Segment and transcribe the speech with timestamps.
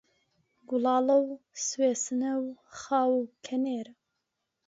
[0.67, 1.27] گوڵاڵە و
[1.65, 2.47] سوێسنە و
[2.79, 3.93] خاو و کەنێرە